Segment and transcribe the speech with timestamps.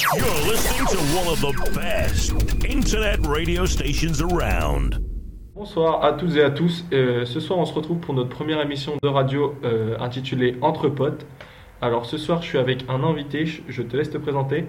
[0.00, 0.18] You're
[0.50, 2.32] listening to one of the best
[2.64, 4.98] internet radio stations around.
[5.54, 6.84] Bonsoir à toutes et à tous.
[6.92, 10.88] Euh, ce soir, on se retrouve pour notre première émission de radio euh, intitulée Entre
[10.88, 11.24] potes.
[11.80, 13.46] Alors, ce soir, je suis avec un invité.
[13.46, 14.66] Je te laisse te présenter.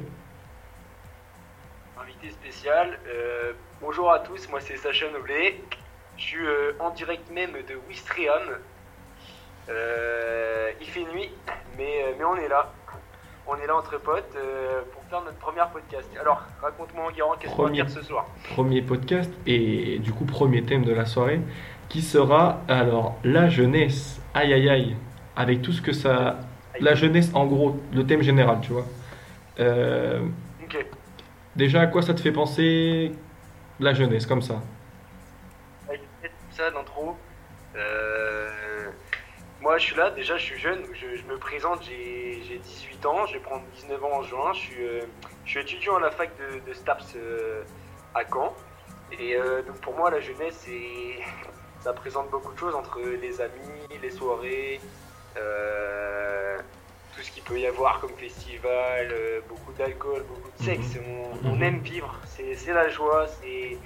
[1.99, 2.99] invité spécial.
[3.07, 5.59] Euh, bonjour à tous, moi c'est Sacha Noblet.
[6.17, 8.43] Je suis euh, en direct même de Wistriam.
[9.69, 11.31] Euh, il fait nuit,
[11.79, 12.71] mais, mais on est là.
[13.47, 16.09] On est là entre potes euh, pour faire notre première podcast.
[16.19, 17.83] Alors, raconte-moi, Guérin, qu'est-ce qu'on va Premier.
[17.83, 18.25] faire ce soir?
[18.55, 21.39] Premier podcast et du coup, premier thème de la soirée
[21.89, 24.19] qui sera alors la jeunesse.
[24.33, 24.95] Aïe aïe aïe.
[25.35, 26.39] Avec tout ce que ça.
[26.81, 28.85] La jeunesse, en gros, le thème général, tu vois.
[29.59, 30.21] Euh,
[30.63, 30.85] Ok.
[31.55, 33.11] déjà, à quoi ça te fait penser
[33.79, 34.55] la jeunesse, comme ça?
[36.51, 37.15] Ça d'intro.
[37.75, 38.47] Euh,
[39.65, 43.03] moi, je suis là, déjà, je suis jeune, je, je me présente, j'ai j'ai 18
[43.07, 45.07] ans, je vais prendre 19 ans en juin, je suis, euh,
[45.43, 47.65] je suis étudiant à la fac de, de STAPS euh,
[48.13, 48.55] à Caen.
[49.11, 51.19] Et euh, donc, pour moi, la jeunesse, c'est-
[51.79, 54.83] ça présente beaucoup de choses entre les amis, les soirées,
[57.11, 59.13] tout ce qu'il peut y avoir comme festival,
[59.47, 60.97] beaucoup d'alcool, beaucoup de sexe.
[61.01, 61.61] On, on Mhm.
[61.61, 63.81] aime vivre, c'est c'est la joie, c'est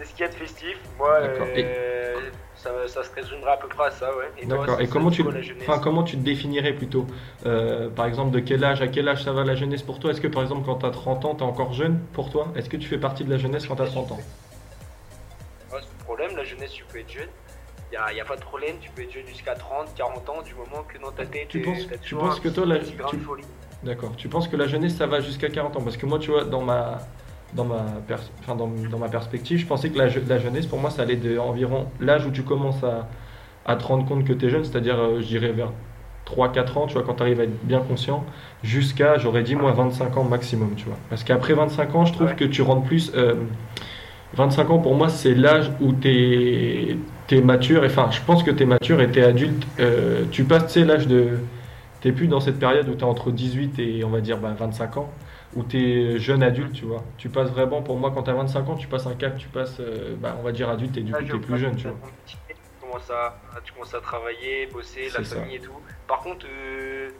[0.00, 0.78] c'est ce qu'il y a de festif.
[0.98, 1.46] Moi, D'accord.
[1.56, 2.14] euh,
[2.56, 4.30] ça, ça se résumera à peu près à ça, ouais.
[4.38, 4.80] Et D'accord.
[4.80, 5.22] Et comment tu,
[5.60, 7.06] enfin, comment tu te définirais plutôt
[7.44, 10.10] Euh, Par exemple, de quel âge à quel âge ça va la jeunesse pour toi?
[10.10, 12.48] Est-ce que par exemple, quand tu as 30 ans, tu es encore jeune pour toi?
[12.56, 14.16] Est-ce que tu fais partie de la jeunesse quand tu as 30 ans?
[15.72, 17.28] Ouais, c'est le problème, la jeunesse, tu peux être jeune.
[17.92, 20.54] Il n'y a, pas de problème, tu peux être jeune jusqu'à 30, 40 ans, du
[20.54, 22.96] moment que dans ta tête, Tu penses, tu penses que toi, la, tu-.
[23.82, 24.14] D'accord.
[24.16, 25.82] Tu penses que la jeunesse, ça va jusqu'à 40 ans?
[25.82, 27.00] Parce que moi, tu vois, dans ma,
[27.54, 30.66] dans ma, pers- enfin, dans, dans ma perspective, je pensais que la, je- la jeunesse,
[30.66, 33.08] pour moi, ça allait de environ l'âge où tu commences à,
[33.66, 35.70] à te rendre compte que tu es jeune, c'est-à-dire, euh, je dirais, vers
[36.26, 38.24] 3-4 ans, tu vois, quand tu arrives à être bien conscient,
[38.62, 40.96] jusqu'à, j'aurais dit, moi, 25 ans maximum, tu vois.
[41.08, 42.34] Parce qu'après 25 ans, je trouve Ouais.
[42.36, 43.10] que tu rentres plus...
[43.16, 43.34] euh,
[44.34, 46.96] 25 ans, pour moi, c'est l'âge où tu
[47.30, 47.82] es, mature.
[47.84, 49.66] Et, Enfin, je pense que tu es mature et tu es adulte.
[49.80, 51.38] Euh, tu passes, tu sais, l'âge de...
[52.00, 54.54] T'es plus dans cette période où tu es entre 18 et on va dire bah,
[54.58, 55.10] 25 ans,
[55.56, 57.02] où tu es jeune adulte, tu vois.
[57.18, 59.48] Tu passes vraiment, pour moi, quand tu as 25 ans, tu passes un cap, tu
[59.48, 61.76] passes, euh, bah, on va dire adulte et du Là, coup, tu es plus jeune,
[61.76, 61.96] tu vois.
[62.26, 62.36] Tu
[62.80, 65.36] commences à, tu commences à travailler, bosser, la C'est ça.
[65.36, 65.72] famille et tout.
[66.06, 67.10] Par contre, euh,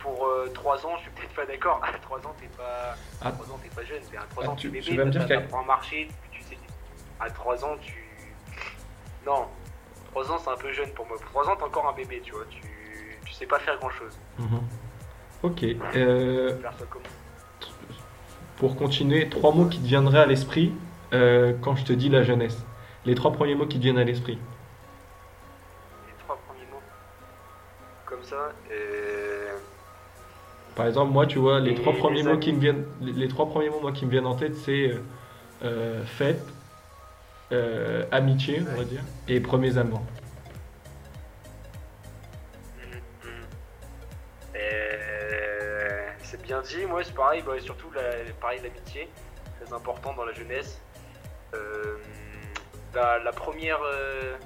[0.00, 1.80] pour 3 ans, je suis peut-être pas d'accord.
[1.84, 3.30] À 3 ans, t'es pas, Ah.
[3.32, 4.02] 3 ans, t'es pas jeune.
[4.16, 5.64] À 3 Ah, ans, tu- es tu bébé, vas me dire t'as- qu'à- t'apprends à
[5.66, 6.56] marcher, tu sais.
[7.20, 7.94] À 3 ans, tu.
[9.26, 9.46] Non,
[10.10, 11.16] 3 ans, c'est un peu jeune pour moi.
[11.18, 12.44] Pour 3 ans, t'es encore un bébé, tu vois.
[12.50, 12.60] Tu,
[13.24, 14.18] tu sais pas faire grand chose.
[14.38, 14.60] Mhm.
[15.44, 15.62] Ok.
[15.94, 17.04] euh, Faire ça comment
[18.58, 20.72] pour continuer, trois mots qui te viendraient à l'esprit
[21.12, 22.58] euh, quand je te dis la jeunesse.
[23.06, 24.36] Les trois premiers mots qui te viennent à l'esprit.
[26.06, 26.82] Les trois premiers mots.
[28.04, 28.52] Comme ça.
[28.70, 29.56] Euh...
[30.74, 33.12] Par exemple, moi, tu vois, les Et trois les premiers mots qui me viennent, les,
[33.12, 35.00] les trois premiers mots moi, qui me viennent en tête, c'est euh,
[35.64, 36.44] euh, fête,
[38.10, 40.02] amitié, on va dire, et premiers amours.
[46.28, 48.02] C'est bien dit, moi c'est pareil, bah, surtout la,
[48.38, 49.08] pareil l'amitié,
[49.58, 50.78] très important dans la jeunesse.
[51.54, 51.96] Euh,
[52.94, 54.36] la, la première, euh,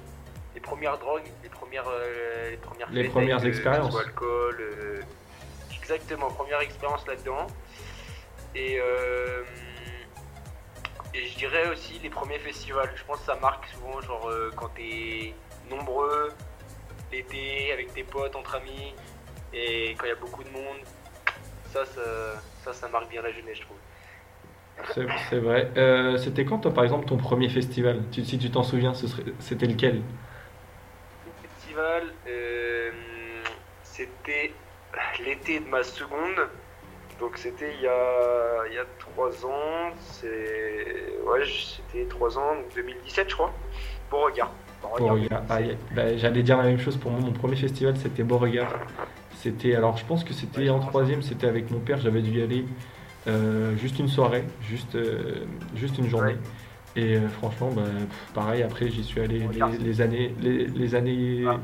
[0.55, 3.97] les premières drogues, les premières, euh, les premières, Les fêtes premières avec, euh, expériences.
[3.97, 5.03] alcool,
[5.77, 7.47] exactement, première expérience là-dedans.
[8.55, 8.75] Et,
[11.13, 12.91] et je dirais aussi les premiers festivals.
[12.95, 15.33] Je pense que ça marque souvent, genre quand t'es
[15.69, 16.31] nombreux,
[17.11, 18.95] l'été, avec tes potes, entre amis,
[19.51, 20.77] et quand il y a beaucoup de monde.
[21.73, 22.01] Ça, ça,
[22.63, 23.77] ça, ça marque bien la jeunesse, je trouve.
[25.29, 25.71] C'est vrai.
[25.77, 28.01] Euh, C'était quand, toi, par exemple, ton premier festival?
[28.11, 28.93] Tu- Si tu t'en souviens,
[29.39, 30.01] c'était lequel?
[31.25, 32.91] Le festival, euh,
[33.83, 34.53] c'était
[35.25, 36.47] l'été de ma seconde.
[37.19, 39.91] Donc c'était il y a, il y a 3 ans.
[40.23, 43.53] Ouais, c'était 3 ans, donc 2017 je crois.
[44.11, 44.51] Bon regard.
[44.97, 45.43] Beauregard.
[45.49, 45.59] Ah,
[45.91, 47.19] bah, J'allais dire la même chose pour moi.
[47.21, 48.73] Mon premier festival, c'était Beauregard.
[49.43, 51.99] C'était, alors je pense que c'était en troisième, c'était avec mon père.
[51.99, 52.65] J'avais dû y aller
[53.27, 55.45] euh, juste une soirée, juste, euh,
[55.75, 56.37] juste une journée.
[56.95, 58.63] Et euh, franchement, bah, pff, pareil.
[58.63, 59.45] Après, j'y suis allé
[59.81, 61.43] les, années, les, les années.
[61.45, 61.57] Ah.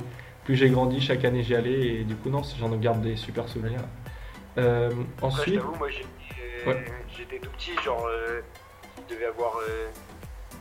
[0.44, 3.48] Plus j'ai grandi, chaque année j'y allais et du coup non, j'en garde des super
[3.48, 3.82] souvenirs.
[4.58, 4.90] Après,
[5.22, 6.84] ensuite, t'avoue, moi j'étais Ouais.
[7.42, 8.06] tout petit, genre
[9.08, 9.88] je devais avoir euh,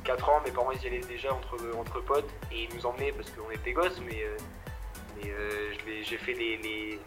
[0.05, 3.13] 4 ans, mes parents ils y allaient déjà entre, entre potes et ils nous emmenaient
[3.13, 4.23] parce qu'on était gosses, mais,
[5.27, 5.51] euh,
[5.89, 6.99] euh, j'ai fait les, les,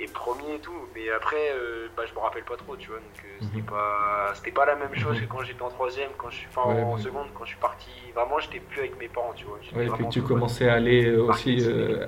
[0.00, 0.72] et premier et tout.
[0.94, 2.98] Mais après, euh, bah, je me rappelle pas trop, tu vois.
[2.98, 6.30] Donc euh, c'était pas, c'était pas la même chose que quand j'étais en troisième, quand
[6.30, 7.00] je suis, enfin Ouais, en ouais.
[7.00, 7.90] seconde, quand je suis parti.
[8.14, 9.58] Vraiment, j'étais plus avec mes parents, tu vois.
[9.74, 11.58] Ouais, puis que tu commençais à aller euh, aussi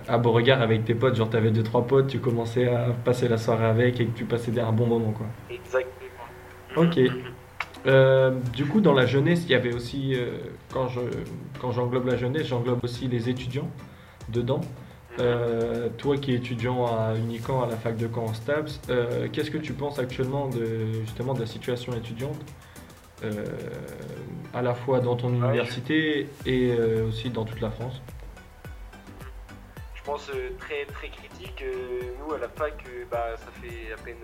[0.08, 3.36] à Beauregard avec tes potes, genre t'avais deux trois potes, tu commençais à passer la
[3.36, 5.26] soirée avec et que tu passais un bon moment quoi.
[5.50, 5.98] Exactement.
[6.76, 6.98] Ok.
[7.86, 10.38] Euh, du coup, dans la jeunesse, il y avait aussi, euh,
[10.72, 11.00] quand je,
[11.60, 13.68] quand j'englobe la jeunesse, j'englobe aussi les étudiants
[14.28, 14.60] dedans.
[15.18, 19.28] Euh, toi qui es étudiant à Unicamp, à la fac de Caen en STAPS, euh,
[19.30, 22.40] qu'est-ce que tu penses actuellement de, justement de la situation étudiante
[23.22, 23.44] euh,
[24.54, 28.00] à la fois dans ton Ouais, université et euh, aussi dans toute la France?
[29.94, 31.64] Je pense très très critique.
[32.18, 34.16] Nous à la fac, bah, ça fait à peine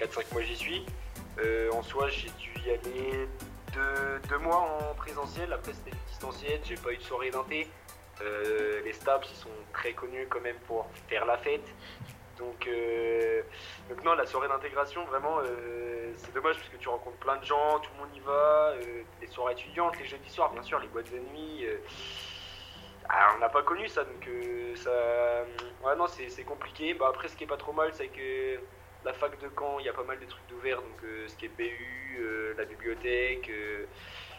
[0.00, 0.86] 4-5 mois que j'y suis.
[1.70, 3.28] En soi, j'ai dû y aller
[3.74, 5.52] deux, deux mois en présentiel.
[5.52, 6.60] Après, c'était du distanciel.
[6.64, 7.68] J'ai pas eu de soirée d'inté.
[8.22, 11.68] Euh, les STAPS, ils sont très connus quand même pour faire la fête.
[12.38, 13.42] Donc, euh,
[14.04, 17.78] non, la soirée d'intégration, vraiment, euh, c'est dommage parce que tu rencontres plein de gens,
[17.80, 18.74] tout le monde y va.
[19.20, 21.66] les soirées étudiantes, les jeudis soirs, bien sûr, les boîtes de nuit.
[23.08, 24.28] ah, on n'a pas connu ça, donc
[24.76, 24.90] ça.
[25.82, 26.94] Ouais, non, c'est compliqué.
[26.94, 28.60] Bah, après, ce qui est pas trop mal, c'est que
[29.04, 31.46] la fac de Caen, il y a pas mal de trucs d'ouvert, donc ce qui
[31.46, 33.50] est BU, la bibliothèque,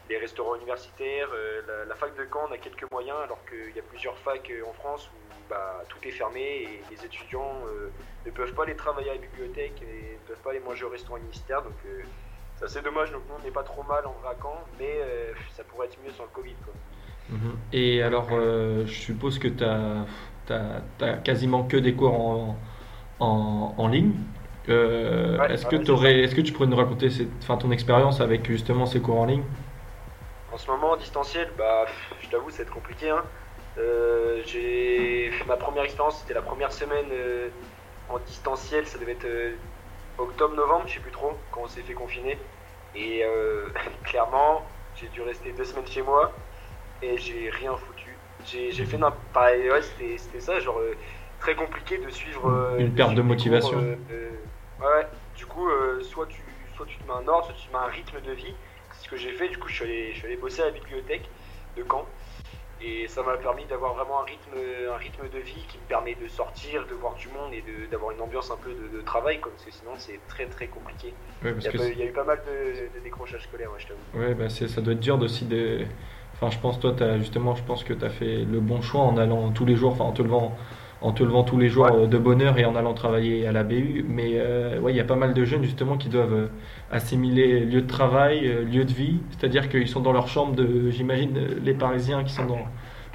[0.10, 1.30] les restaurants universitaires.
[1.34, 4.18] euh, la, la fac de Caen, on a quelques moyens, alors qu'il y a plusieurs
[4.20, 5.18] facs euh, en France où
[5.50, 7.90] bah, tout est fermé et les étudiants euh,
[8.26, 10.90] ne peuvent pas aller travailler à la bibliothèque et ne peuvent pas aller manger au
[10.90, 11.62] restaurant universitaire.
[11.62, 11.74] Donc,
[12.58, 13.12] c'est assez dommage.
[13.12, 15.00] Donc, nous, on n'est pas trop mal en vrai à Caen, mais
[15.56, 16.56] ça pourrait être mieux sans le Covid.
[16.66, 16.74] Quoi.
[17.30, 17.58] Mhm.
[17.74, 22.58] Et alors, euh, je suppose que tu as, quasiment que des cours en,
[23.20, 24.14] en, en ligne.
[24.70, 29.20] Euh, Ouais, est-ce, que tu pourrais nous raconter cette, ton expérience avec justement ces cours
[29.20, 29.44] en ligne?
[30.58, 31.86] En ce moment, en distanciel, bah,
[32.20, 33.12] je t'avoue, ça va être compliqué.
[33.12, 33.24] hein.
[33.78, 37.50] Euh, j'ai ma première expérience, c'était la première semaine euh,
[38.10, 38.88] en distanciel.
[38.88, 39.52] Ça devait être euh,
[40.18, 42.40] octobre-novembre, je sais plus trop, quand on s'est fait confiner.
[42.96, 43.24] Et
[44.04, 44.64] clairement,
[44.96, 46.34] j'ai dû rester deux semaines chez moi
[47.04, 48.18] et j'ai rien foutu.
[48.44, 50.82] J'ai fait n'importe pareil, ouais, c'était ça, genre
[51.40, 52.74] très compliqué de suivre.
[52.80, 53.78] Une perte de motivation.
[53.78, 55.70] cours, ouais, du coup,
[56.02, 56.42] soit, tu,
[56.76, 58.56] soit tu te mets un ordre, soit tu te mets un rythme de vie.
[58.98, 60.66] C'est ce que j'ai fait, du coup, je suis allé, je suis allé bosser à
[60.66, 61.30] la bibliothèque
[61.76, 62.06] de Caen.
[62.80, 64.54] Et ça m'a permis d'avoir vraiment un rythme,
[64.94, 67.88] un rythme de vie qui me permet de sortir, de voir du monde et de-
[67.88, 70.68] d'avoir une ambiance un peu de, de travail, quoi, parce que sinon c'est très très
[70.68, 71.16] compliqué.
[71.44, 72.96] Ouais, Il parce y, a que pas- c'est- il y a eu pas mal de,
[72.98, 74.00] de décrochages scolaires, ouais, je t'avoue.
[74.14, 75.86] ouais, bah, ça doit être dur aussi de.
[76.34, 79.02] Enfin, je pense toi, t'as, justement, je pense que tu as fait le bon choix
[79.02, 80.56] en allant tous les jours, enfin, en te levant,
[81.02, 81.92] en te levant tous les jours Ouais.
[81.94, 84.06] euh, de bonne heure et en allant travailler à la BU.
[84.08, 86.48] Mais euh, ouais, il y a pas mal de jeunes justement qui doivent euh,
[86.92, 89.20] assimiler lieu de travail, lieu de vie.
[89.32, 92.60] C'est-à-dire qu'ils sont dans leur chambre de, j'imagine, les Parisiens qui sont dans,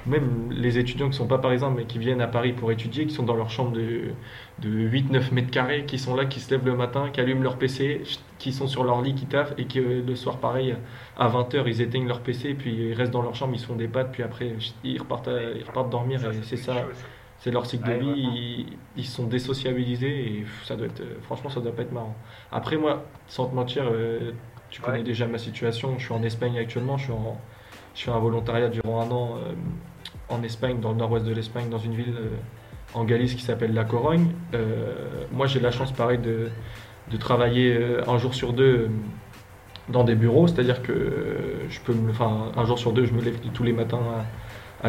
[0.05, 3.13] même les étudiants qui sont pas parisiens mais qui viennent à Paris pour étudier, qui
[3.13, 4.11] sont dans leur chambre de,
[4.59, 7.57] de 8-9 mètres carrés, qui sont là, qui se lèvent le matin, qui allument leur
[7.57, 8.01] PC,
[8.37, 10.75] qui sont sur leur lit, qui taffent et qui le soir pareil
[11.17, 13.75] à 20h ils éteignent leur PC puis ils restent dans leur chambre, ils se font
[13.77, 14.51] des pâtes puis après
[14.83, 16.73] ils repartent, à- ils repartent dormir et c'est ça.
[17.43, 21.49] C'est leur cycle de vie, ils, ils sont désociabilisés et ça doit être, euh, franchement
[21.49, 22.15] ça doit pas être marrant.
[22.53, 24.31] Après moi, sans te mentir, euh,
[24.69, 25.03] tu connais Ouais.
[25.03, 27.37] déjà ma situation, je suis en Espagne actuellement, je suis en,
[27.95, 29.53] je fais un volontariat durant un an euh,
[30.29, 32.29] en Espagne, dans le nord-ouest de l'Espagne, dans une ville euh,
[32.93, 34.27] en Galice qui s'appelle La Corogne.
[35.33, 36.49] Moi j'ai la chance pareil de,
[37.11, 38.89] de travailler un jour sur deux
[39.89, 40.93] dans des bureaux, c'est-à-dire que
[41.67, 44.25] je peux me, enfin, un jour sur deux, je me lève tous les matins à,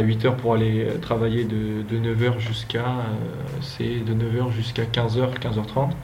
[0.00, 5.96] 8h pour aller travailler de, de 9h jusqu'à euh, c'est de 9h jusqu'à 15h, 15h30.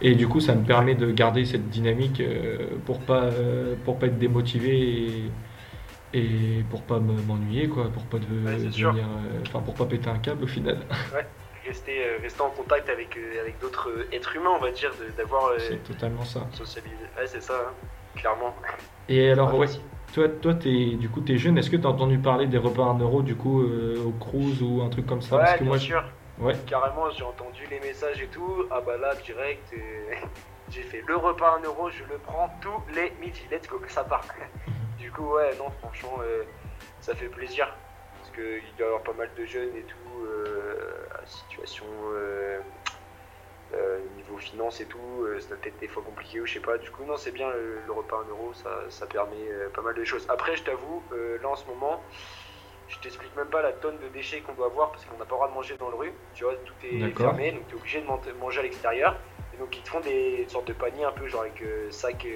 [0.00, 3.98] Et du coup, ça me permet de garder cette dynamique euh, pour pas euh, pour
[3.98, 5.32] pas être démotivé
[6.14, 9.06] et, et pour pas me- m'ennuyer quoi, pour pas de, Ouais, devenir,
[9.42, 10.86] enfin pour pas péter un câble au final.
[11.64, 15.58] Rester, euh, rester en contact avec, avec d'autres êtres humains, on va dire, d'avoir euh,
[15.58, 16.46] C'est totalement ça.
[16.50, 17.04] socialisé.
[17.16, 17.74] Ouais, c'est ça, hein,
[18.16, 18.56] clairement.
[19.08, 19.68] Et alors Ouais, ouais.
[20.12, 22.98] Toi toi du coup t'es jeune, est-ce que t'as entendu parler des repas à 1
[22.98, 25.36] euro du coup euh, au cruise ou un truc comme ça?
[25.36, 26.04] Ouais, Parce que bien moi sûr.
[26.40, 26.54] ouais.
[26.66, 28.66] Carrément, j'ai entendu les messages et tout.
[28.70, 30.14] Ah bah là, direct, euh,
[30.70, 33.46] j'ai fait le repas à 1 euro, je le prends tous les midis.
[33.50, 34.26] Let's go, ça part.
[34.98, 36.42] du coup, ouais, non, franchement, euh,
[37.00, 37.74] ça fait plaisir.
[38.18, 39.96] Parce qu'il doit y avoir pas mal de jeunes et tout,
[41.20, 41.84] à situation
[43.74, 46.60] euh, niveau finance et tout, euh, ça doit être des fois compliqué ou je sais
[46.60, 46.78] pas.
[46.78, 49.82] Du coup, non, c'est bien le, le repas 1 euro, ça, ça permet euh, pas
[49.82, 50.26] mal de choses.
[50.28, 52.06] Après, je t'avoue, euh, là en ce moment,
[52.88, 55.34] je t'explique même pas la tonne de déchets qu'on doit avoir parce qu'on n'a pas
[55.34, 56.12] le droit de manger dans le rue.
[56.34, 59.18] Tu vois, tout est fermé, donc tu es obligé de man- manger à l'extérieur.
[59.52, 62.26] Et donc ils te font des sortes de paniers un peu genre avec sac,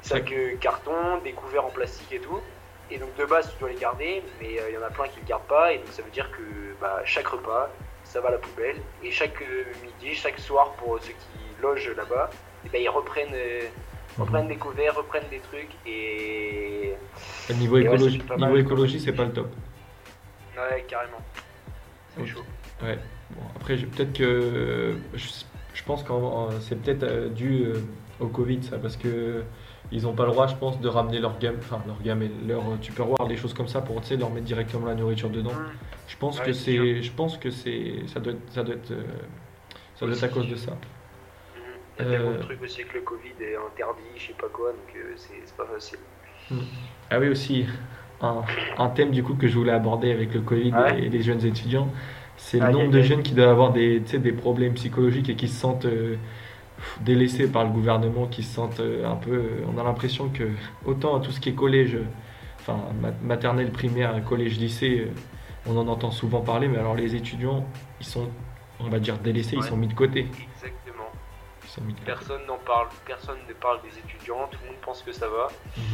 [0.00, 2.42] sac carton, des couverts en plastique et tout.
[2.90, 5.16] Et donc de base tu dois les garder, mais il y en a plein qui
[5.16, 5.72] ne le gardent pas.
[5.72, 7.81] Et donc ça veut dire que bah, chaque repas,
[8.12, 8.76] ça va à la poubelle.
[9.02, 12.28] Et chaque euh, midi, chaque soir, pour ceux qui logent là-bas,
[12.64, 13.62] eh ben, ils reprennent, euh,
[14.18, 14.24] Mhm.
[14.24, 15.70] reprennent des couverts, reprennent des trucs.
[15.86, 16.92] Et
[17.50, 19.48] Et niveau Et écologie, c'est pas niveau écologie, c'est pas le top.
[20.56, 21.22] ouais, carrément.
[22.16, 22.44] C'est chaud.
[22.82, 22.98] Ouais.
[23.30, 25.28] Bon, après, peut-être que je,
[25.72, 26.12] je pense que
[26.60, 27.80] c'est peut-être euh, dû euh,
[28.20, 29.42] au Covid, ça, parce que
[29.92, 32.30] ils n'ont pas le droit, je pense, de ramener leur gamme, enfin leur gamme et
[32.48, 35.52] leur euh, Tupperware, des choses comme ça, pour leur mettre directement la nourriture dedans.
[36.08, 38.90] Je pense Ouais, que c'est je pense que c'est, ça doit être, ça doit être,
[38.92, 39.04] euh,
[39.94, 40.72] ça doit être à cause de ça.
[41.98, 44.32] Il y a tellement Euh, de trucs aussi que le Covid est interdit, je sais
[44.34, 45.98] pas quoi, donc euh, c'est c'est pas facile.
[47.10, 47.66] Ah oui aussi,
[48.20, 48.42] un,
[48.78, 51.04] un thème du coup que je voulais aborder avec le Covid Ouais.
[51.04, 51.88] et les jeunes étudiants,
[52.36, 55.28] c'est le Aïe, nombre de jeunes qui doivent avoir des, tu sais, des problèmes psychologiques
[55.28, 56.16] et qui se sentent euh,
[57.00, 59.62] délaissés par le gouvernement, qui se sentent euh, un peu...
[59.72, 60.50] On a l'impression que
[60.84, 62.04] autant tout ce qui est collège, euh,
[62.60, 65.10] enfin ma- maternelle, primaire, collège, lycée, euh,
[65.66, 67.64] on en entend souvent parler, mais alors les étudiants,
[68.00, 68.28] ils sont,
[68.80, 70.20] on va dire, délaissés, ils sont mis de côté.
[70.54, 71.10] Exactement.
[71.64, 72.12] Ils sont mis de côté.
[72.12, 75.48] Personne n'en parle, personne ne parle des étudiants, tout le monde pense que ça va.
[75.76, 75.84] Mhm.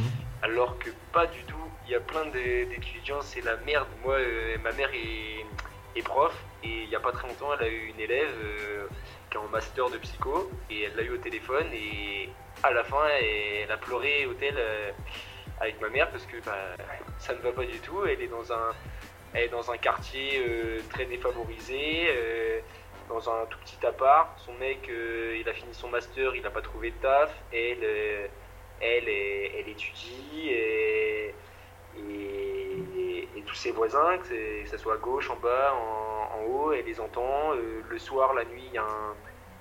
[0.42, 3.86] Alors que pas du tout, il y a plein d'étudiants, c'est la merde.
[4.04, 7.66] Moi, euh, ma mère est, est prof et il n'y a pas très longtemps, elle
[7.66, 8.86] a eu une élève euh,
[9.30, 12.30] qui est en master de psycho et elle l'a eu au téléphone et
[12.62, 14.90] à la fin, elle a pleuré au tel euh,
[15.60, 16.76] avec ma mère parce que bah,
[17.18, 18.04] ça ne va pas du tout.
[18.04, 18.72] Elle est dans un,
[19.34, 22.08] elle est dans un quartier euh, très défavorisé.
[22.08, 22.60] euh,
[23.08, 26.60] dans un tout petit appart, son mec, il a fini son master, il n'a pas
[26.60, 27.34] trouvé de taf.
[27.50, 28.28] Elle,
[28.82, 29.08] elle,
[29.66, 31.34] étudie et,
[31.96, 36.07] et, tous ses voisins, que, que ce soit à gauche, en bas, en
[36.48, 37.52] haut, elle les entend.
[37.54, 39.14] Euh, le soir, la nuit, il y, a un-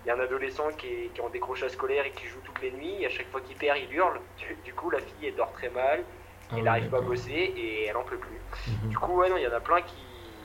[0.05, 2.39] il y a un adolescent qui est, qui est en décrochage scolaire et qui joue
[2.43, 3.01] toutes les nuits.
[3.01, 4.19] Et à chaque fois qu'il perd, il hurle.
[4.37, 7.01] Du, du coup, la fille, elle dort très mal, Ah elle oui, n'arrive pas à
[7.01, 8.39] bosser et elle en peut plus.
[8.83, 8.89] Mhm.
[8.89, 9.95] Du coup, ouais, il y en a plein qui.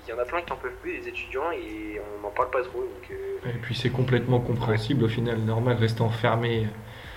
[0.05, 2.51] Il y en a plein qui en peuvent plus, des étudiants, et on n'en parle
[2.51, 2.81] pas trop.
[2.81, 6.67] Donc, euh, Et puis c'est complètement compréhensible au final, normal, rester enfermé.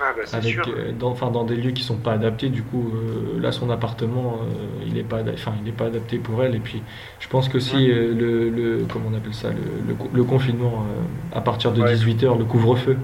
[0.01, 2.91] Ah, bah, avec euh, dans, enfin, dans des lieux qui sont pas adaptés du coup
[2.93, 6.55] euh, là son appartement euh, il est pas enfin il est pas adapté pour elle.
[6.55, 6.81] Et puis
[7.19, 9.55] je pense qu'aussi euh, le, le comment on appelle ça le,
[9.87, 10.85] le, le confinement
[11.33, 11.93] à partir de Ouais.
[11.95, 12.97] 18h le couvre-feu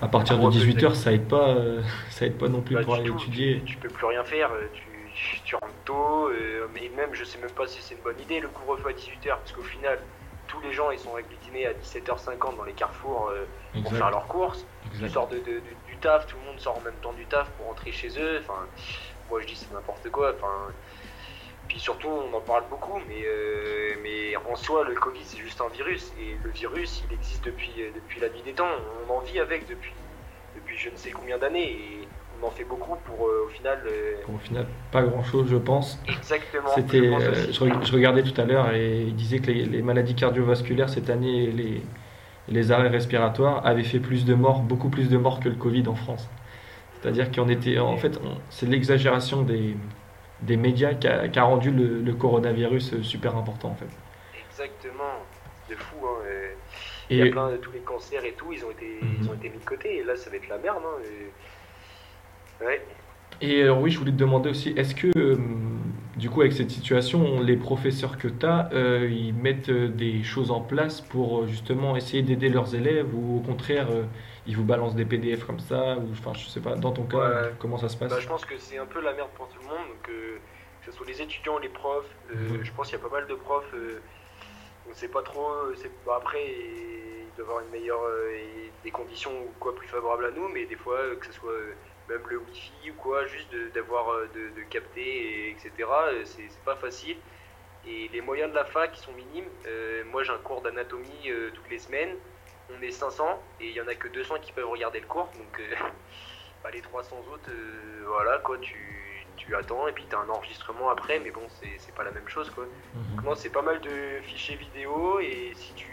[0.00, 1.56] à partir de couvre-feu, 18h ça aide pas
[2.10, 3.62] ça aide pas non plus Bah, pour aller tout, étudier.
[3.64, 6.30] Tu, tu peux plus rien faire, tu, tu rentres tôt,
[6.74, 9.28] mais même je sais même pas si c'est une bonne idée le couvre-feu à 18h,
[9.38, 9.98] parce qu'au final,
[10.46, 13.44] tous les gens ils sont agglutinés à 17h50 dans les carrefours euh,
[13.82, 14.64] pour faire leurs courses.
[14.98, 17.26] Tu sors de, de- de- du taf, tout le monde sort en même temps du
[17.26, 18.38] taf pour rentrer chez eux.
[18.40, 18.66] Enfin,
[19.30, 20.32] moi je dis c'est n'importe quoi.
[20.36, 20.72] Enfin,
[21.68, 25.60] puis surtout on en parle beaucoup, mais, euh, mais en soi le Covid c'est juste
[25.60, 28.68] un virus et le virus il existe depuis, euh, depuis la nuit des temps.
[29.08, 29.92] On en vit avec depuis,
[30.56, 32.08] depuis je ne sais combien d'années et
[32.40, 33.82] on en fait beaucoup pour euh, au final.
[33.86, 36.68] euh, Pour au final pas grand chose je pense exactement.
[36.74, 41.10] C'était, je regardais tout à l'heure et il disait que les, les maladies cardiovasculaires cette
[41.10, 41.82] année, les,
[42.50, 45.86] les arrêts respiratoires avaient fait plus de morts, beaucoup plus de morts que le Covid
[45.88, 46.28] en France.
[47.00, 48.18] C'est-à-dire qu'on était, en fait,
[48.50, 49.76] c'est l'exagération des,
[50.42, 53.86] des médias qui a, qui a rendu le, le coronavirus euh, super important en fait.
[54.50, 55.14] Exactement.
[55.70, 55.96] De fou.
[56.04, 56.24] Hein,
[57.10, 59.08] et- Il y a plein de tous les cancers et tout, ils ont été, Mhm.
[59.22, 60.82] ils ont été mis de côté et là ça va être la merde.
[60.84, 62.84] Hein, et- Ouais.
[63.40, 65.36] Et alors oui, je voulais te demander aussi, est-ce que euh,
[66.18, 68.68] du coup avec cette situation, les professeurs que tu as,
[69.08, 73.38] ils mettent euh, des choses en place pour euh, justement essayer d'aider leurs élèves ou
[73.38, 74.02] au contraire, euh,
[74.46, 77.16] ils vous balancent des PDF comme ça ou enfin je sais pas, dans ton cas,
[77.18, 77.52] Ouais.
[77.58, 78.10] comment ça se passe?
[78.10, 80.38] Bah, je pense que c'est un peu la merde pour tout le monde, euh,
[80.82, 82.04] que ce soit les étudiants, les profs.
[82.32, 82.64] euh, Mhm.
[82.64, 83.72] Je pense qu'il y a pas mal de profs.
[83.74, 84.00] euh,
[84.90, 85.48] on sait pas trop.
[85.48, 85.74] euh,
[86.06, 86.44] bah, après,
[87.38, 90.48] ils doivent avoir une meilleure euh, et des conditions ou quoi plus favorables à nous,
[90.48, 91.74] mais des fois euh, que ce soit euh,
[92.08, 95.00] même le wifi ou quoi, juste de- d'avoir de, de capter,
[95.46, 95.70] et etc.
[96.24, 97.16] C'est pas facile.
[97.86, 99.48] Et les moyens de la fac ils sont minimes.
[100.10, 102.16] Moi j'ai un cours d'anatomie toutes les semaines.
[102.70, 105.30] On est 500 et il y en a que 200 qui peuvent regarder le cours.
[105.38, 105.62] Donc
[106.64, 110.28] bah, les 300 autres, euh, voilà quoi, tu, tu attends et puis tu as un
[110.28, 112.64] enregistrement après, mais bon, c'est pas la même chose quoi.
[112.64, 113.16] Mhm.
[113.16, 115.86] Donc, non, c'est pas mal de fichiers vidéo et si tu,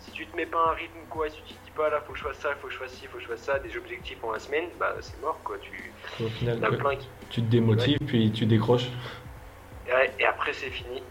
[0.00, 2.12] si tu te mets pas un rythme quoi, si tu te dis pas là, faut
[2.12, 3.76] que je fasse ça, faut que je fasse ci, faut que je fasse ça, des
[3.76, 5.56] objectifs en la semaine, bah c'est mort quoi.
[5.60, 5.92] Tu,
[6.24, 7.08] Au final, plein qui.
[7.30, 8.88] tu te démotives puis tu décroches.
[9.86, 11.02] Ouais, et après c'est fini.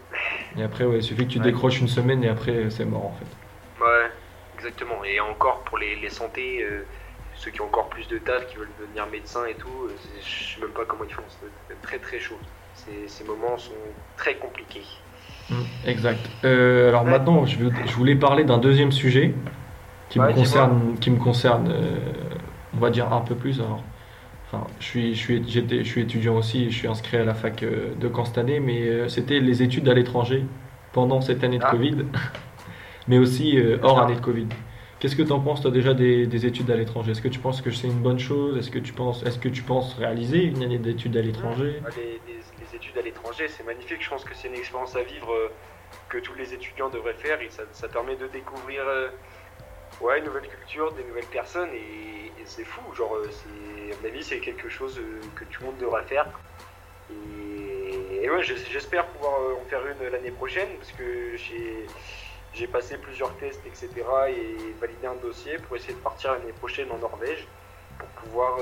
[0.56, 1.44] Et après, ouais, il suffit que tu Ouais.
[1.44, 3.84] décroches une semaine et après c'est mort en fait.
[3.84, 4.10] Ouais,
[4.56, 5.04] exactement.
[5.04, 6.84] Et encore pour les, les santé, euh,
[7.34, 10.44] ceux qui ont encore plus de taf, qui veulent devenir médecins et tout, euh, je
[10.54, 11.22] sais même pas comment ils font.
[11.28, 12.38] C'est très très chaud.
[12.74, 13.74] Ces, ces moments sont
[14.16, 14.82] très compliqués.
[15.50, 15.54] Mm,
[15.88, 16.20] Exact.
[16.44, 17.10] Euh, alors Ouais.
[17.10, 19.34] maintenant, je, veux- je voulais parler d'un deuxième sujet
[20.08, 21.96] qui me Ouais, concerne, qui me concerne, euh,
[22.76, 23.60] on va dire un peu plus.
[23.60, 23.82] Alors,
[24.46, 27.34] enfin, je suis, je suis, j'étais, je suis étudiant aussi, je suis inscrit à la
[27.34, 30.44] fac euh, de Caen cette année, mais c'était les études à l'étranger
[30.92, 31.70] pendant cette année de Ah.
[31.70, 31.96] Covid.
[33.08, 34.46] mais aussi hors année de Covid.
[35.00, 37.12] Qu'est-ce que tu en penses toi déjà des, études à l'étranger?
[37.12, 38.58] Est-ce que tu penses que c'est une bonne chose?
[38.58, 41.80] Est-ce que tu penses, est-ce que tu penses réaliser une année d'études à l'étranger?
[42.74, 44.02] Études à l'étranger, c'est magnifique.
[44.02, 45.50] Je pense que c'est une expérience à vivre euh,
[46.08, 49.08] que tous les étudiants devraient faire et ça, permet de découvrir euh,
[50.00, 52.80] ouais, une nouvelle culture, des nouvelles personnes et, c'est fou.
[52.94, 53.30] Genre, euh,
[53.92, 55.00] à mon avis, c'est quelque chose
[55.36, 56.26] que tout le monde devrait faire.
[57.10, 61.86] Et, ouais, j'espère pouvoir en faire une l'année prochaine parce que j'ai
[62.52, 63.88] j'ai passé plusieurs tests, etc.
[64.28, 67.46] et validé un dossier pour essayer de partir l'année prochaine en Norvège
[67.96, 68.58] pour pouvoir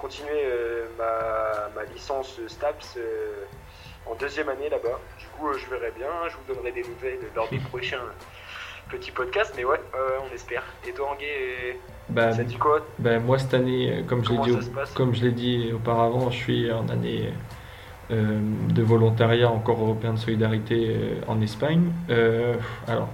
[0.00, 3.44] continuer euh, ma, licence STAPS euh,
[4.06, 5.00] en deuxième année là-bas.
[5.18, 8.04] Du coup, je verrai bien, je vous donnerai des nouvelles lors des prochains
[8.90, 10.64] petits podcasts, mais ouais, on espère.
[10.86, 11.78] Et toi, Anguay,
[12.08, 15.32] bah, ça dit quoi bah, Moi, cette année, comme je l'ai dit, comme je l'ai
[15.32, 17.32] dit auparavant, je suis en année
[18.10, 18.40] euh,
[18.70, 21.92] de volontariat encore européen de solidarité euh, en Espagne.
[22.08, 22.54] Euh,
[22.86, 23.10] alors,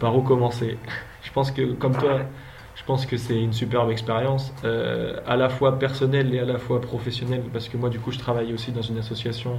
[0.00, 0.78] par où commencer?
[1.22, 2.20] Je pense que, comme toi,
[2.88, 7.42] pense que c'est une superbe expérience, à la fois personnelle et à la fois professionnelle,
[7.52, 9.58] parce que moi, du coup, je travaille aussi dans une association.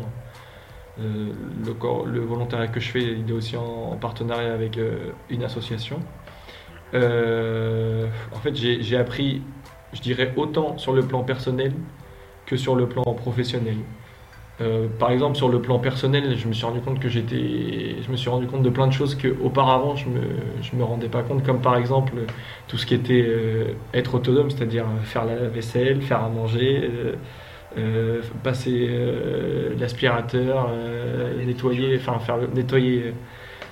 [0.97, 1.35] le,
[2.15, 4.79] le, volontariat que je fais, il est aussi en, partenariat avec
[5.29, 5.99] une association.
[6.91, 9.43] en fait, j'ai appris,
[9.93, 11.73] je dirais, autant sur le plan personnel
[12.47, 13.77] que sur le plan professionnel.
[14.61, 18.11] Euh, par exemple, sur le plan personnel, je me suis rendu compte que j'étais, je
[18.11, 20.21] me suis rendu compte de plein de choses que auparavant je me,
[20.61, 22.13] je me rendais pas compte, comme par exemple
[22.67, 26.89] tout ce qui était euh, être autonome, c'est-à-dire faire la vaisselle, faire à manger,
[27.77, 28.89] euh, passer
[29.79, 30.69] l'aspirateur,
[31.45, 33.13] nettoyer, enfin faire nettoyer,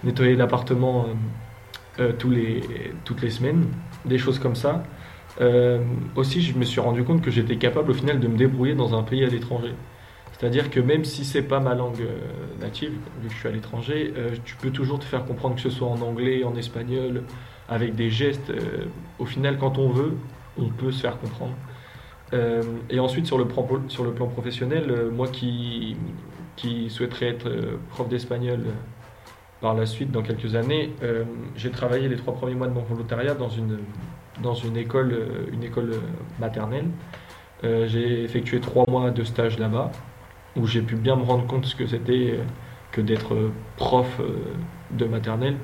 [0.03, 1.07] nettoyer l'appartement
[2.19, 2.61] tous les,
[3.05, 3.65] toutes les semaines,
[4.05, 4.83] des choses comme ça.
[6.15, 8.97] aussi, je me suis rendu compte que j'étais capable au final de me débrouiller dans
[8.97, 9.73] un pays à l'étranger.
[10.37, 12.91] C'est-à-dire que même si c'est pas ma langue euh, native,
[13.21, 15.71] vu que je suis à l'étranger, euh, tu peux toujours te faire comprendre que ce
[15.71, 17.23] soit en anglais, en espagnol,
[17.67, 18.51] avec des gestes.
[18.51, 18.85] Euh,
[19.17, 20.15] au final, quand on veut,
[20.59, 21.53] on peut se faire comprendre.
[22.89, 23.63] et ensuite, sur le, plan,
[24.27, 25.95] professionnel, moi qui,
[26.89, 27.49] souhaiterais être
[27.89, 28.65] prof d'espagnol
[29.61, 30.91] par la suite, dans quelques années,
[31.55, 35.15] j'ai travaillé les trois premiers mois de mon volontariat dans une école,
[35.53, 35.91] une école
[36.39, 36.87] maternelle.
[37.63, 39.91] j'ai effectué trois mois de stage là-bas
[40.57, 42.43] où j'ai pu bien me rendre compte ce que c'était euh,
[42.91, 44.35] que d'être euh, prof euh,
[44.91, 45.57] de maternelle.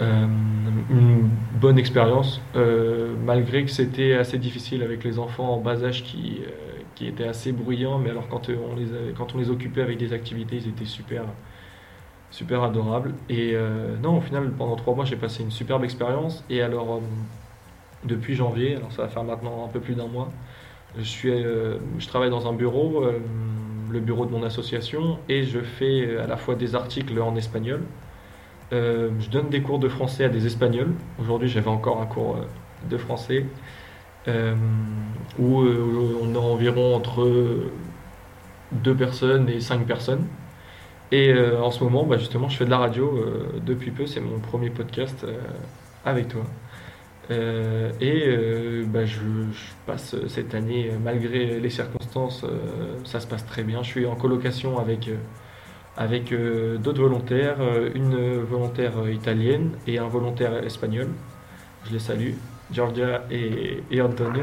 [0.00, 2.42] une bonne expérience,
[3.24, 6.42] malgré que c'était assez difficile avec les enfants en bas âge qui,
[6.94, 10.12] qui étaient assez bruyants, mais alors quand on, les quand on les occupait avec des
[10.12, 11.24] activités, ils étaient super,
[12.30, 13.14] super adorables.
[13.30, 13.56] Et
[14.02, 16.44] non, au final, pendant trois mois, j'ai passé une superbe expérience.
[16.50, 17.00] Et alors,
[18.04, 20.30] depuis janvier, ça va faire maintenant un peu plus d'un mois,
[20.98, 23.02] je, suis, je travaille dans un bureau
[23.96, 27.34] le bureau de mon association et je fais euh, à la fois des articles en
[27.34, 27.82] espagnol.
[28.72, 30.92] Euh, je donne des cours de français à des espagnols.
[31.20, 33.46] Aujourd'hui, j'avais encore un cours euh, de français
[35.38, 37.30] où on a environ entre
[38.72, 40.26] deux personnes et cinq personnes.
[41.12, 43.24] Et en ce moment, bah, justement, je fais de la radio
[43.64, 44.04] depuis peu.
[44.06, 45.24] C'est mon premier podcast
[46.04, 46.42] avec toi.
[47.30, 49.20] Euh, et euh, bah, je,
[49.86, 53.82] passe cette année, malgré les circonstances, euh, ça se passe très bien.
[53.82, 55.10] Je suis en colocation avec,
[55.96, 56.32] avec
[56.80, 57.58] d'autres volontaires,
[57.94, 61.08] une volontaire italienne et un volontaire espagnol.
[61.84, 62.32] Je les salue,
[62.72, 64.42] Giorgia et, Antonio.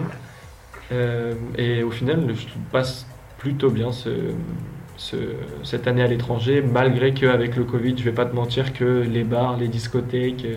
[1.58, 3.06] et au final, je passe
[3.38, 4.10] plutôt bien ce,
[4.96, 5.18] ce,
[5.64, 9.26] cette année à l'étranger, malgré qu'avec le Covid, je vais pas te mentir que les
[9.26, 10.48] bars, les discothèques,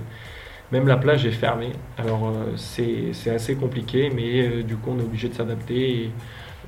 [0.72, 1.72] même la plage est fermée.
[1.98, 6.10] Alors euh, c'est assez compliqué, mais euh, du coup on est obligé de s'adapter et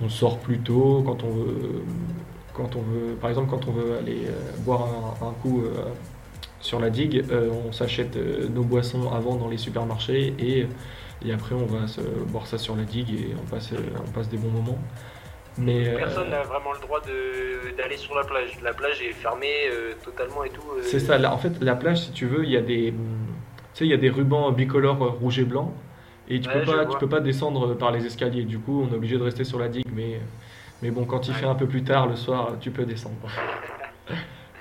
[0.03, 1.83] on sort plus tôt quand on veut.
[2.55, 4.89] Quand on veut, par exemple, quand on veut aller euh, boire
[5.23, 5.63] un, coup
[6.61, 8.17] sur la digue, on s'achète
[8.53, 10.67] nos boissons avant dans les supermarchés et,
[11.25, 13.73] et après on va se, boire ça sur la digue et on passe,
[14.05, 14.79] on passe des bons moments.
[15.57, 17.01] Mais, Personne n'a vraiment le droit
[17.77, 18.59] d'aller sur la plage.
[18.61, 19.71] La plage est fermée
[20.05, 20.63] totalement et tout.
[20.83, 21.33] C'est ça.
[21.33, 22.93] en fait, la plage, si tu veux, il y a des
[23.79, 25.73] sais, il y a des rubans bicolores euh, rouge et blanc.
[26.29, 28.45] Et tu peux pas, tu peux pas descendre par les escaliers.
[28.45, 29.87] Du coup, on est obligé de rester sur la digue.
[29.95, 30.21] Mais,
[30.83, 33.17] mais bon, quand il fait un peu plus tard le soir, tu peux descendre.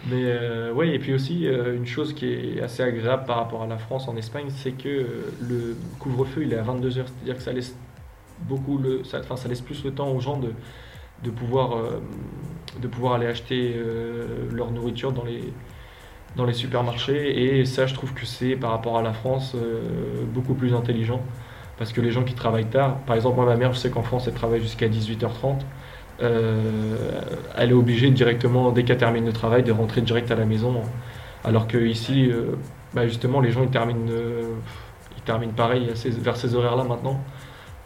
[0.10, 3.64] mais euh, ouais, et puis aussi euh, une chose qui est assez agréable par rapport
[3.64, 5.08] à la France en Espagne, c'est que
[5.42, 7.76] le couvre-feu il est à 22 h c'est-à-dire que ça laisse
[8.44, 10.54] beaucoup le, ça, ça laisse plus le temps aux gens de,
[11.24, 11.82] de pouvoir,
[12.80, 13.76] de pouvoir aller acheter
[14.54, 15.42] leur nourriture dans les
[16.38, 17.60] dans les supermarchés.
[17.60, 21.22] Et ça, je trouve que c'est, par rapport à la France, euh, beaucoup plus intelligent.
[21.78, 24.04] Parce que les gens qui travaillent tard, par exemple, moi, ma mère, je sais qu'en
[24.04, 25.66] France, elle travaille jusqu'à 18h30.
[26.22, 26.96] Euh,
[27.58, 30.82] elle est obligée directement, dès qu'elle termine le travail, de rentrer direct à la maison.
[31.44, 32.56] Alors que ici, euh,
[32.94, 34.12] bah justement, les gens ils terminent,
[35.16, 37.22] ils terminent pareil vers ces horaires-là maintenant,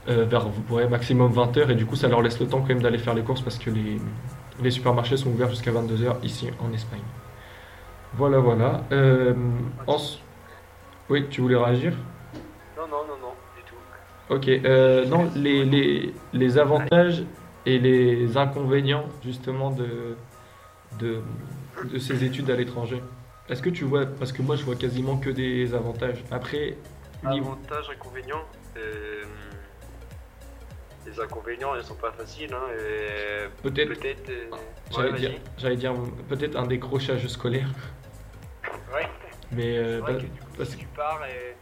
[0.08, 2.98] vers ouais, maximum 20h, et du coup, ça leur laisse le temps quand même d'aller
[2.98, 4.00] faire les courses parce que les,
[4.64, 7.02] les supermarchés sont ouverts jusqu'à 22h ici en Espagne.
[8.14, 8.84] Voilà, voilà.
[8.92, 9.34] Euh,
[9.88, 9.98] en-
[11.10, 11.94] Oui, tu voulais réagir?
[12.78, 13.76] Non, non, non, non, du tout.
[14.30, 17.24] Ok, euh, non, les, les, les avantages
[17.66, 20.16] et les inconvénients justement de,
[21.00, 21.22] de,
[21.84, 23.02] de ces études à l'étranger.
[23.50, 26.24] Est-ce que tu vois, parce que moi je vois quasiment que des avantages.
[26.32, 26.78] Après,
[27.24, 27.52] niveau...
[27.52, 28.46] Avantages, inconvénients.
[28.78, 29.24] euh,
[31.06, 32.54] les inconvénients, ils sont pas faciles.
[32.54, 34.30] Hein, euh, peut-être, Peut-être.
[34.30, 34.46] euh,
[34.92, 35.42] j'allais ouais, dire, vas-y.
[35.58, 35.94] j'allais dire
[36.30, 37.68] peut-être un décrochage scolaire.
[39.52, 41.56] Mais euh, bah, que du coup, parce si que tu pars et,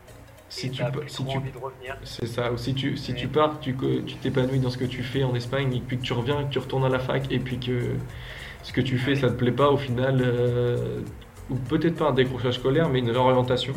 [0.49, 1.97] si tu, si tu, envie de revenir.
[2.03, 2.51] c'est ça.
[2.51, 3.75] Ou si tu, si tu pars, tu
[4.21, 6.59] t'épanouis dans ce que tu fais en Espagne, et puis que tu reviens, que tu
[6.59, 7.91] retournes à la fac, et puis que
[8.63, 11.01] ce que tu fais, ça te plaît pas, au final, euh,
[11.49, 13.73] ou peut-être pas un décrochage scolaire, mais une réorientation.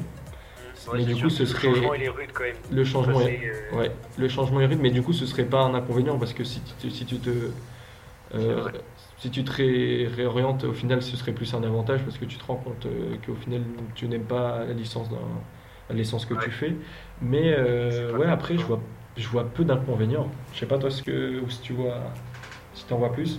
[0.88, 2.56] Ouais, Mais du sûr coup, ce serait- Le changement, il est rude quand même.
[2.70, 3.40] Le changement est,
[3.72, 6.32] euh, ouais, le changement est rude, mais du coup, ce serait pas un inconvénient parce
[6.32, 7.30] que si tu, si tu te,
[8.34, 8.68] euh.
[9.22, 12.36] Si tu te ré- réorientes, au final, ce serait plus un avantage parce que tu
[12.38, 13.62] te rends compte euh, qu'au final,
[13.94, 15.08] tu n'aimes pas la licence
[15.90, 16.40] licence que Ouais.
[16.44, 16.74] tu fais.
[17.20, 18.80] Mais euh, ouais, après, je vois,
[19.16, 20.28] je vois peu d'inconvénients.
[20.54, 21.98] Je sais pas toi ce que, ou si tu vois,
[22.74, 23.38] si t'en vois plus.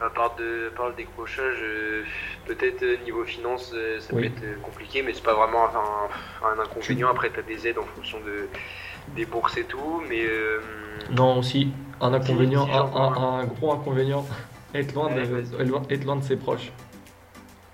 [0.00, 2.02] À part, de, à part le décrochage, euh,
[2.46, 4.28] peut-être euh, niveau finance, euh, ça Oui.
[4.28, 7.08] peut être compliqué, mais c'est pas vraiment un, un inconvénient.
[7.10, 8.48] Après, tu as des aides en fonction de,
[9.14, 10.24] des bourses et tout, mais
[11.14, 14.24] Non, aussi un inconvénient, si, un, j'en vois un- un gros inconvénient,
[14.80, 16.70] être loin, Ouais, de, être loin- être loin de ses proches.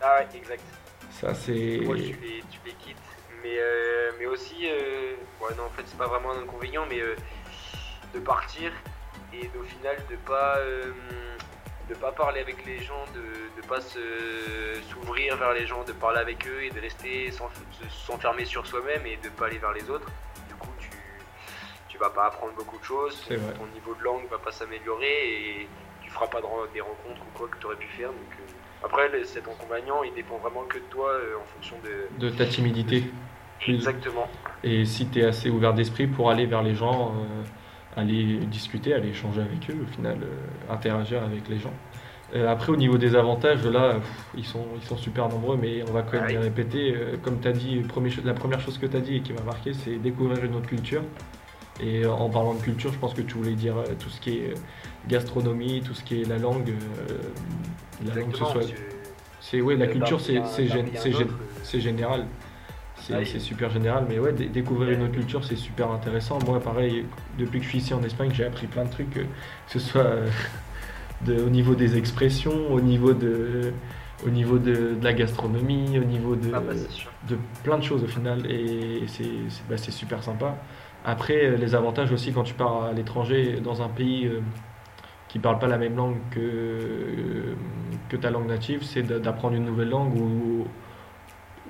[0.01, 0.63] ah ouais, exact.
[1.11, 1.81] Ça, c'est.
[1.83, 2.97] Moi, tu les, tu les quittes.
[3.43, 7.01] Mais, euh, mais aussi, euh, ouais, non, en fait, c'est pas vraiment un inconvénient, mais
[7.01, 7.17] euh,
[8.15, 8.71] de partir
[9.33, 10.59] et au final de pas,
[11.89, 16.19] de pas parler avec les gens, de, de pas s'ouvrir vers les gens, de parler
[16.21, 17.39] avec eux et de rester se-
[18.07, 20.09] s'enfermer sur soi-même et de pas aller vers les autres.
[20.49, 20.91] Du coup, tu,
[21.89, 25.69] tu vas pas apprendre beaucoup de choses, ton niveau de langue va pas s'améliorer et
[26.13, 28.09] feras pas de des rencontres ou quoi que tu aurais pu faire.
[28.09, 32.27] Donc, euh, après, cet inconvénient, il dépend vraiment que de toi euh, en fonction de.
[32.27, 33.05] de ta timidité.
[33.69, 34.29] Exactement.
[34.65, 38.95] Et si tu es assez ouvert d'esprit pour aller vers les gens, euh, aller discuter,
[38.95, 41.73] aller échanger avec eux, au final, euh, interagir avec les gens.
[42.35, 45.83] Euh, après, au niveau des avantages, là, pff, ils, sont, ils sont super nombreux, mais
[45.89, 46.97] on va quand même Ah les répéter.
[47.23, 47.85] Comme tu as dit,
[48.25, 50.69] la première chose que tu as dit et qui m'a marqué, c'est découvrir une autre
[50.69, 51.03] culture.
[51.83, 54.21] Et euh, en parlant de culture, je pense que tu voulais dire euh, tout ce
[54.21, 54.55] qui est euh,
[55.09, 56.73] gastronomie, tout ce qui est la langue.
[58.07, 58.63] la langue, que ce soit.
[59.41, 60.35] C'est ouais, la culture, c'est
[60.69, 60.87] gén-
[61.81, 62.27] général.
[62.97, 66.39] C'est Ah super général, mais ouais, dé- découvrir une autre culture, c'est super intéressant.
[66.47, 67.05] Moi, pareil,
[67.37, 69.21] depuis que je suis ici en Espagne, j'ai appris plein de trucs, que
[69.67, 70.07] ce soit
[71.27, 73.73] de- au niveau des expressions, au niveau de,
[74.25, 76.75] au niveau de, de la gastronomie, au niveau de, Ah bah,
[77.29, 79.25] de plein de choses au final, et c'est-
[79.69, 80.57] bah, c'est super sympa.
[81.05, 84.41] Après, euh, les avantages aussi quand tu pars à l'étranger, dans un pays euh,
[85.29, 87.55] qui parle pas la même langue que, euh,
[88.09, 90.67] que ta langue native, c'est d'a- d'apprendre une nouvelle langue ou,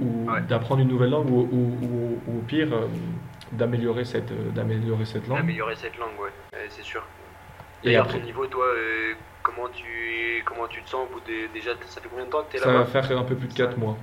[0.00, 0.40] ou Ouais.
[0.42, 2.68] d'apprendre une nouvelle langue ou, ou- au pire
[3.52, 5.38] d'améliorer cette, d'améliorer cette langue.
[5.38, 6.30] Améliorer cette langue, ouais,
[6.68, 7.02] c'est sûr.
[7.84, 11.52] Et après, ton niveau, toi, euh, comment, tu, comment tu te sens au bout de.
[11.52, 13.48] Déjà, ça fait combien de temps que tu es ça va faire un peu plus
[13.48, 13.96] de 4 mois.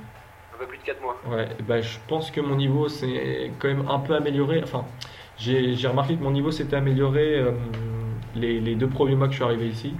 [0.53, 1.15] Un peu plus de 4 mois.
[1.27, 4.61] Ouais, bah, je pense que mon niveau s'est quand même un peu amélioré.
[4.63, 4.85] Enfin,
[5.39, 7.51] j'ai remarqué que mon niveau s'était amélioré euh,
[8.35, 9.93] les, deux premiers mois que je suis arrivé ici.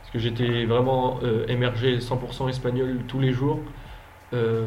[0.00, 3.58] Parce que j'étais vraiment euh, émergé 100% espagnol tous les jours.
[4.34, 4.66] Euh,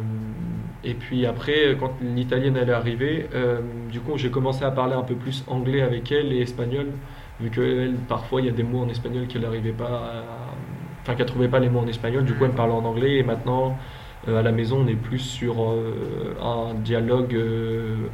[0.84, 4.96] et puis après, quand l'italienne elle est arrivée, euh, du coup j'ai commencé à parler
[4.96, 6.88] un peu plus anglais avec elle et espagnol,
[7.42, 10.24] vu que elle, parfois il y a des mots en espagnol qu'elle n'arrivait pas à...
[11.02, 13.18] Enfin qu'elle trouvait pas les mots en espagnol, du coup elle me parlait en anglais
[13.18, 13.78] et maintenant
[14.28, 15.56] à la maison on est plus sur
[16.42, 17.38] un dialogue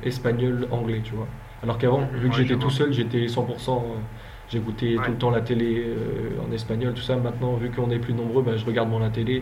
[0.04, 1.28] espagnol-anglais, tu vois.
[1.64, 3.40] Alors qu'avant, vu que j'étais tout seul, j'étais 100%...
[3.70, 3.82] euh,
[4.48, 7.16] J'écoutais tout le temps la télé euh, en espagnol, tout ça.
[7.16, 9.42] Maintenant, vu qu'on est plus nombreux, bah, je regarde moins la télé,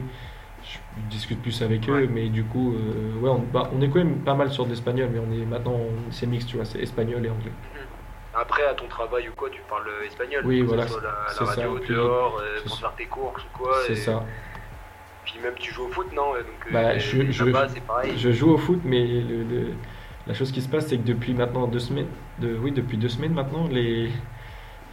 [0.64, 0.78] je
[1.10, 4.20] discute plus avec eux, mais du coup, euh, ouais, on, bah, on est quand même
[4.20, 5.78] pas mal sur de l'espagnol, mais on est maintenant,
[6.10, 7.52] c'est mixte, tu vois, c'est espagnol et anglais.
[8.34, 11.46] Après, à ton travail ou quoi, tu parles espagnol Oui, voilà, soit la, la c'est
[11.46, 11.62] ça.
[11.64, 12.80] radio, Puis- dehors, euh, pour ça.
[12.88, 13.74] faire tes courses ou quoi.
[13.86, 14.24] C'est et- ça.
[15.26, 18.16] Puis même tu joues au foot, non Donc, euh, Bah, je- je-.
[18.16, 19.74] Je joue au foot, mais le- le-
[20.28, 22.08] la chose qui se passe, c'est que depuis maintenant deux semaines,
[22.40, 24.10] de, oui, depuis deux semaines maintenant, les,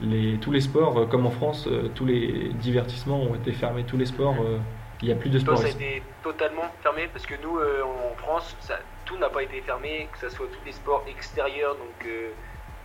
[0.01, 3.85] les, tous les sports, euh, comme en France, euh, tous les divertissements ont été fermés,
[3.85, 4.59] tous les sports, euh,
[5.03, 5.59] il n'y a plus de Toi, sport.
[5.59, 9.43] ça a été totalement fermé parce que nous, euh, en France, ça, tout n'a pas
[9.43, 12.31] été fermé, que ce soit tous les sports extérieurs, donc euh,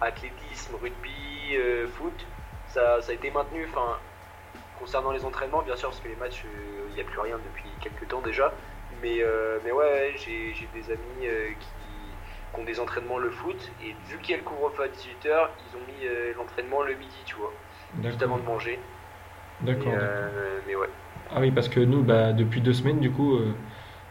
[0.02, 1.58] athlétisme, rugby,
[1.94, 2.26] foot,
[2.68, 3.68] ça, ça a été maintenu.
[3.70, 3.98] Enfin,
[4.80, 6.44] concernant les entraînements, bien sûr, parce que les matchs,
[6.90, 8.54] il n'y a plus rien depuis quelques temps déjà.
[9.02, 9.22] Mais,
[9.64, 11.28] mais ouais, j'ai des amis
[11.60, 11.68] qui,
[12.56, 13.72] qui ont des entraînements le foot.
[13.84, 16.94] Et vu qu'il y a le couvre-feu à 18h, ils ont mis euh, l'entraînement le
[16.94, 17.54] midi, tu vois,
[18.04, 18.80] juste avant de manger.
[19.62, 19.86] D'accord.
[19.88, 20.90] Mais, euh, mais ouais.
[21.32, 23.38] Ah oui, parce que nous, bah, depuis deux semaines, du coup,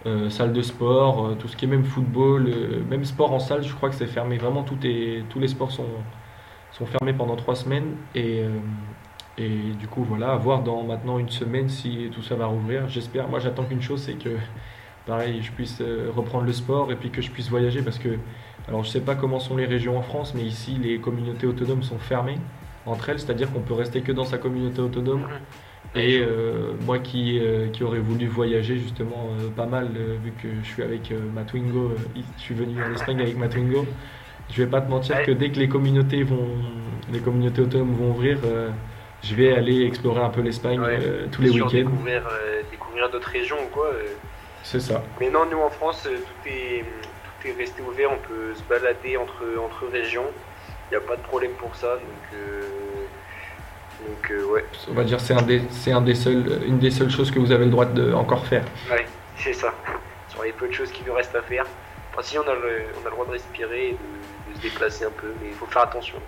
[0.07, 2.51] euh, salle de sport, tout ce qui est même football,
[2.89, 4.37] même sport en salle, je crois que c'est fermé.
[4.37, 5.89] Vraiment, tout est, tous les sports sont,
[6.73, 7.97] sont fermés pendant trois semaines.
[8.15, 8.45] Et,
[9.39, 12.89] et du coup, voilà, à voir dans maintenant une semaine si tout ça va rouvrir.
[12.89, 13.29] J'espère.
[13.29, 14.37] Moi, j'attends qu'une chose, c'est que,
[15.07, 17.83] pareil, je puisse euh, reprendre le sport et puis que je puisse voyager.
[17.83, 18.19] Parce que,
[18.69, 21.83] alors, je sais pas comment sont les régions en France, mais ici, les communautés autonomes
[21.83, 22.39] sont fermées
[22.87, 25.27] entre elles, c'est-à-dire qu'on peut rester que dans sa communauté autonome.
[25.95, 29.89] Et euh, moi qui, euh, qui aurais voulu voyager justement euh, pas mal,
[30.25, 33.87] vu que je suis avec ma Twingo, je suis venu en Espagne avec ma Twingo,
[34.51, 36.49] je vais pas te mentir que dès que les communautés vont,
[37.13, 38.39] les communautés autonomes vont ouvrir,
[39.23, 40.99] je vais aller explorer un peu l'Espagne Ouais.
[41.31, 41.69] tous les week-ends.
[41.71, 42.23] Découvrir,
[42.71, 43.91] découvrir d'autres régions ou quoi.
[44.75, 45.01] C'est ça.
[45.21, 48.11] Mais non, nous en France, euh, tout est, tout est resté ouvert.
[48.11, 50.27] On peut se balader entre, entre régions.
[50.91, 51.95] Il n'y a pas de problème pour ça.
[51.95, 52.63] Donc, euh,
[54.09, 54.65] donc euh, ouais.
[54.91, 57.39] On va dire c'est un des, c'est un des seuls, une des seules choses que
[57.39, 58.65] vous avez le droit de encore faire.
[58.91, 59.07] Ouais,
[59.39, 59.73] c'est ça.
[60.29, 61.67] Sur les peu de choses qui nous restent à faire.
[62.11, 64.61] Enfin, si on a le, on a le droit de respirer et de, de se
[64.61, 66.19] déplacer un peu, mais il faut faire attention.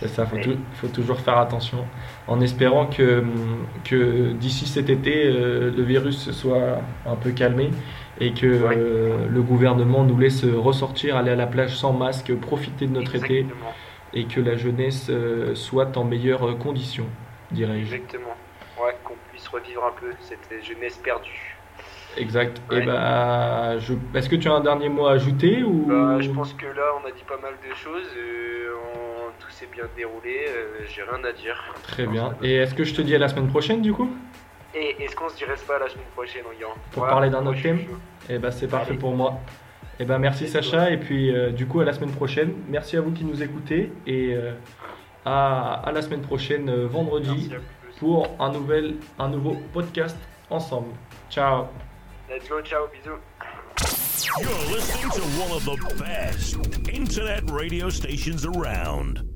[0.00, 0.42] C'est ça, faut, Ouais.
[0.42, 1.84] tou- faut toujours faire attention,
[2.28, 3.24] en espérant que,
[3.84, 7.70] que d'ici cet été, euh, le virus soit un peu calmé
[8.20, 8.76] et que Ouais.
[8.76, 13.16] euh, le gouvernement nous laisse ressortir, aller à la plage sans masque, profiter de notre
[13.16, 13.44] été
[14.14, 17.06] et que la jeunesse euh, soit en meilleures conditions,
[17.50, 17.94] dirais-je.
[17.96, 18.36] Exactement.
[18.80, 21.56] Ouais, qu'on puisse revivre un peu cette jeunesse perdue.
[22.16, 22.62] Exact.
[22.70, 22.82] Ouais.
[22.82, 23.94] Et bah, je...
[24.14, 25.86] est-ce que tu as un dernier mot à ajouter ou?
[25.88, 28.06] Bah, je pense que là, on a dit pas mal de choses.
[28.94, 29.07] on-
[29.58, 30.46] s'est bien déroulé.
[30.48, 31.56] euh, J'ai rien à dire.
[31.82, 32.34] Très bien.
[32.42, 34.10] Et est-ce que je te dis à la semaine prochaine du coup?
[34.74, 37.80] Et est-ce qu'on se dirait pas la semaine prochaine, Yann Pour parler d'un autre thème.
[38.28, 38.98] Eh ben, c'est parfait Allez.
[38.98, 39.40] pour moi.
[39.98, 42.52] Eh ben, merci Sacha, et puis euh, du coup à la semaine prochaine.
[42.68, 44.52] Merci à vous qui nous écoutez, et euh,
[45.24, 47.58] à, à la semaine prochaine, euh, vendredi, à
[47.98, 50.16] pour un, nouvel, un nouveau podcast
[50.50, 50.92] ensemble.
[51.30, 51.64] Ciao
[52.30, 53.18] Let's go, ciao, bisous.
[54.40, 56.56] You're listening to one of the best
[56.92, 59.27] internet radio stations around.